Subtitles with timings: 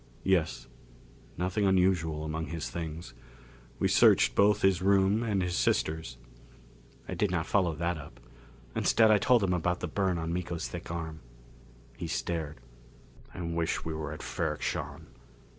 [0.23, 0.65] "Yes.
[1.37, 3.13] Nothing unusual among his things.
[3.77, 6.17] We searched both his room and his sister's."
[7.07, 8.19] I did not follow that up.
[8.75, 11.19] Instead I told him about the burn on Miko's thick arm.
[11.97, 12.57] He stared.
[13.35, 15.05] "I wish we were at Ferrok Shahn.